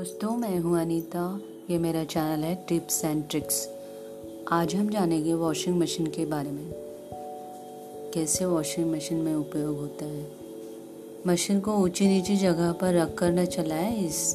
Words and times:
दोस्तों, 0.00 0.30
मैं 0.36 0.58
हूँ 0.58 0.78
अनीता। 0.80 1.22
ये 1.70 1.78
मेरा 1.78 2.02
चैनल 2.04 2.44
है 2.44 2.54
टिप्स 2.68 3.04
एंड 3.04 3.22
ट्रिक्स। 3.30 3.56
आज 4.52 4.74
हम 4.74 4.88
जानेंगे 4.90 5.34
वॉशिंग 5.34 5.76
मशीन 5.80 6.06
के 6.06 6.24
बारे 6.26 6.50
में। 6.50 6.70
कैसे 8.14 8.44
वॉशिंग 8.44 8.90
मशीन 8.92 9.18
में 9.18 9.34
उपयोग 9.34 9.76
होता 9.76 10.04
है। 10.04 10.24
मशीन 11.26 11.60
को 11.60 11.74
ऊँची 11.74 12.06
नीची 12.06 12.36
जगह 12.36 12.72
पर 12.72 12.94
रख 12.94 13.14
कर 13.14 13.32
न 13.32 13.44
चलाएँ। 13.46 14.06
इस 14.06 14.34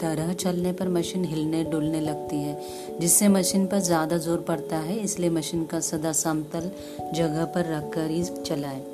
तरह 0.00 0.32
चलने 0.32 0.72
पर 0.72 0.88
मशीन 0.88 1.24
हिलने 1.24 1.64
डुलने 1.64 2.00
लगती 2.00 2.36
है, 2.36 2.60
जिससे 3.00 3.28
मशीन 3.28 3.66
पर 3.66 3.80
ज़्यादा 3.80 4.18
ज़ोर 4.18 4.40
पड़ता 4.40 4.76
है। 4.76 4.98
इसलिए 4.98 5.30
मशीन 5.30 5.64
का 5.64 5.80
सदा 5.80 6.12
समतल 6.12 6.70
जगह 7.14 7.44
पर 7.44 7.72
रख 7.74 7.92
कर 7.94 8.10
ही 8.10 8.24
चलाएँ। 8.24 8.84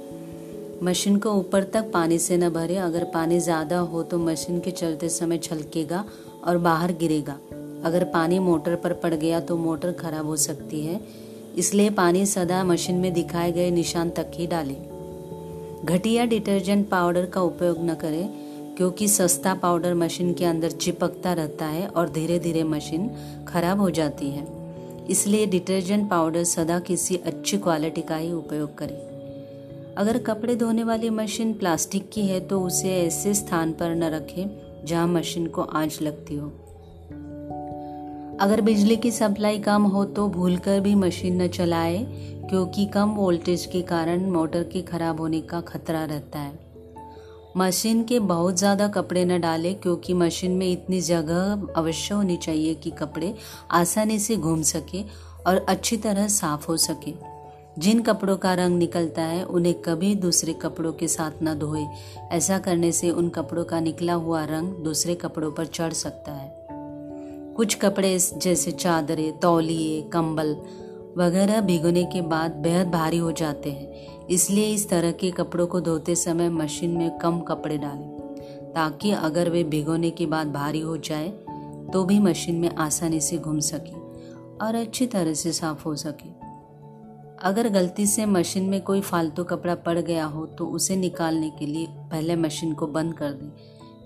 मशीन 0.83 1.17
को 1.19 1.31
ऊपर 1.31 1.65
तक 1.65 1.91
पानी 1.93 2.19
से 2.19 2.37
न 2.37 2.49
भरे। 2.49 2.77
अगर 2.77 3.05
पानी 3.05 3.39
ज़्यादा 3.41 3.79
हो 3.79 4.03
तो 4.03 4.19
मशीन 4.19 4.61
के 4.61 4.71
चलते 4.71 5.09
समय 5.09 5.39
छलकेगा 5.39 6.05
और 6.45 6.59
बाहर 6.59 6.93
गिरेगा। 6.93 7.39
अगर 7.85 8.05
पानी 8.05 8.39
मोटर 8.39 8.75
पर 8.77 8.93
पड़ 8.93 9.15
गया 9.15 9.41
तो 9.41 9.57
मोटर 9.57 9.93
खराब 9.93 10.27
हो 10.27 10.37
सकती 10.37 10.85
है। 10.87 11.01
इसलिए 11.57 11.91
पानी 11.91 12.25
सदा 12.27 12.63
मशीन 12.65 12.97
में 12.97 13.13
दिखाए 13.13 13.53
गए 13.53 13.71
निशान 13.71 14.11
तक 14.11 14.31
ही 14.35 14.47
डालें। 14.47 14.77
घटिया 15.85 16.25
डिटर्जेंट 16.25 16.89
पाउडर 16.89 17.27
का 17.27 17.43
उपयोग 17.43 17.79
न 17.81 17.95
करें, 17.95 18.29
क्योंकि 18.77 19.09
सस्ता 19.09 19.55
पाउडर 19.55 19.95
मशीन 19.95 20.33
के 20.35 20.45
अंदर 20.45 20.71
चिपकता 20.71 21.33
रहता 21.33 21.67
है 21.67 21.87
और 21.87 22.09
धीरे 22.09 22.39
धीरे 22.39 22.65
मशीन 22.65 23.11
खराब 23.49 23.81
हो 23.81 23.91
जाती 23.91 24.31
है। 24.31 24.47
इसलिए 25.11 25.47
डिटर्जेंट 25.47 26.09
पाउडर 26.11 26.45
सदा 26.45 26.79
किसी 26.79 27.17
अच्छी 27.17 27.59
क्वालिटी 27.59 28.03
का 28.03 28.17
ही 28.17 28.33
उपयोग 28.33 28.77
करें। 28.79 29.14
अगर 29.99 30.19
कपड़े 30.19 30.55
धोने 30.57 30.85
वाली 30.85 31.11
मशीन 31.11 31.53
प्लास्टिक 31.53 32.11
की 32.11 32.27
है 32.27 32.39
तो 32.41 32.61
उसे 32.61 32.95
ऐसे 32.97 33.35
स्थान 33.35 33.73
पर 33.73 33.95
न 33.95 34.05
रखें, 34.05 34.85
जहाँ 34.87 35.07
मशीन 35.09 35.47
को 35.47 35.63
आँच 35.63 36.01
लगती 36.03 36.37
हो। 36.37 36.49
अगर 38.41 38.61
बिजली 38.61 38.97
की 38.97 39.11
सप्लाई 39.11 39.59
कम 39.59 39.83
हो 39.83 40.05
तो 40.05 40.29
भूलकर 40.29 40.81
भी 40.81 40.95
मशीन 40.95 41.43
न 41.43 41.49
चलाए, 41.49 41.99
क्योंकि 42.51 42.87
कम 42.87 43.11
वोल्टेज 43.11 43.67
के 43.67 43.83
कारण 43.83 44.25
मोटर 44.31 44.63
के 44.63 44.83
खराब 44.83 45.21
होने 45.21 45.41
का 45.41 45.61
खतरा 45.61 46.05
रहता 46.05 46.39
है। 46.39 46.59
मशीन 47.57 48.03
के 48.05 48.19
बहुत 48.21 48.59
ज़्यादा 48.59 48.89
कपड़े 48.89 49.25
न 49.25 49.41
डालें, 49.41 49.75
क्योंकि 49.75 50.15
मशीन 50.15 50.53
में 50.53 50.71
इतनी 50.73 51.01
जगह 51.01 51.67
अवश्य 51.77 52.15
होनी 52.15 52.37
चाहिए 52.37 52.75
कि 52.75 52.91
कपड़े 52.91 53.35
आसानी 53.71 54.19
से 54.19 54.37
घूम 54.37 54.63
सके 54.63 55.03
और 55.47 55.65
अच्छी 55.69 55.97
तरह 55.97 56.29
साफ़ 56.29 56.67
हो 56.69 56.77
सके। 56.77 57.34
जिन 57.79 58.03
कपड़ों 58.03 58.37
का 58.37 58.55
रंग 58.55 58.79
निकलता 58.79 59.23
है, 59.23 59.45
उन्हें 59.45 59.75
कभी 59.75 60.15
दूसरे 60.15 60.53
कपड़ों 60.53 60.93
के 60.93 61.09
साथ 61.09 61.43
न 61.43 61.55
धोए। 61.55 61.85
ऐसा 62.33 62.59
करने 62.59 62.93
से 62.93 63.11
उन 63.11 63.29
कपड़ों 63.29 63.65
का 63.65 63.81
निकला 63.81 64.15
हुआ 64.15 64.45
रंग 64.45 64.75
दूसरे 64.75 65.15
कपड़ों 65.15 65.51
पर 65.53 65.67
चढ़ 65.67 65.93
सकता 65.93 66.33
है। 66.33 66.67
कुछ 67.57 67.75
कपड़े 67.75 68.19
जैसे 68.19 68.71
चादरें, 68.71 69.39
तौलिए, 69.39 70.03
कंबल 70.03 70.57
वगैरह 71.19 71.61
भिगोने 71.61 72.05
के 72.05 72.21
बाद 72.21 72.53
बेहद 72.53 72.91
भारी 72.91 73.19
हो 73.19 73.33
जाते 73.33 73.73
हैं। 73.73 74.27
इसलिए 74.27 74.67
इस 74.67 74.89
तरह 74.89 75.13
के 75.13 75.31
कपड़ों 75.31 75.67
को 75.67 75.81
धोते 75.81 76.15
समय 76.15 76.49
मशीन 76.49 76.91
में 76.91 77.19
कम 77.19 77.41
कपड़े 77.41 77.79
डालें, 77.79 78.09
ताकि 78.75 79.11
अगर 79.11 79.51
वे 79.51 79.65
भिगोने 79.65 80.11
के 80.11 80.27
बाद 80.27 80.53
भारी 80.53 80.81
हो 80.81 80.97
जाए 80.97 81.29
तो 81.93 82.05
भी 82.05 82.19
मशीन 82.19 82.57
में 82.57 82.75
आसानी 82.75 83.21
से 83.21 83.39
घूम 83.39 83.59
सके 83.61 83.95
और 84.65 84.75
अच्छी 84.75 85.07
तरह 85.07 85.35
से 85.35 85.53
साफ़ 85.53 85.85
हो 85.85 85.95
सके। 85.97 86.44
अगर 87.45 87.69
गलती 87.69 88.07
से 88.07 88.25
मशीन 88.27 88.69
में 88.69 88.81
कोई 88.81 89.01
फालतू 89.01 89.45
कपड़ा 89.45 89.75
पड़ 89.75 89.99
गया 89.99 90.25
हो 90.25 90.45
तो 90.49 90.67
उसे 90.67 90.97
निकालने 90.97 91.51
के 91.51 91.67
लिए 91.67 91.87
पहले 92.11 92.37
मशीन 92.37 92.73
को 92.73 92.87
बंद 92.87 93.15
कर 93.15 93.33
दें। 93.33 93.51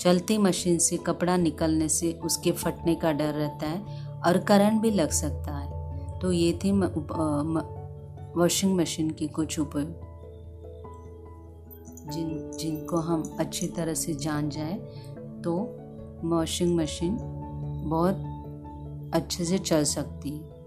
चलती 0.00 0.38
मशीन 0.38 0.78
से 0.78 0.96
कपड़ा 0.96 1.36
निकलने 1.36 1.88
से 1.88 2.12
उसके 2.24 2.52
फटने 2.52 2.94
का 2.94 3.12
डर 3.12 3.34
रहता 3.34 3.66
है 3.66 4.06
और 4.26 4.38
करंट 4.38 4.80
भी 4.82 4.90
लग 4.90 5.10
सकता 5.10 5.52
है। 5.52 6.18
तो 6.18 6.32
ये 6.32 6.52
थी 6.64 6.72
वॉशिंग 8.36 8.76
मशीन 8.76 9.10
की 9.10 9.28
कुछ 9.28 9.58
उपयोग। 9.58 10.06
जिन, 12.12 12.50
जिनको 12.58 12.96
हम 12.96 13.22
अच्छी 13.38 13.66
तरह 13.66 13.94
से 13.94 14.14
जान 14.14 14.48
जाए 14.50 14.74
तो 15.44 15.54
वॉशिंग 16.24 16.76
मशीन 16.76 17.16
बहुत 17.84 19.12
अच्छे 19.14 19.44
से 19.44 19.58
चल 19.58 19.84
सकती 19.84 20.30
है। 20.30 20.57